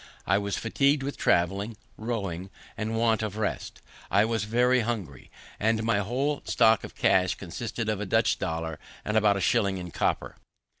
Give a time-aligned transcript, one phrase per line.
[0.25, 5.83] I was fatigued with traveling, rowing, and want of rest, I was very hungry; and
[5.83, 9.91] my whole stock of cash consisted of a Dutch dollar, and about a shilling in
[9.91, 10.37] copper.